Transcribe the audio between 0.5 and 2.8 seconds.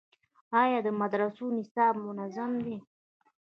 آیا د مدرسو نصاب منظم دی؟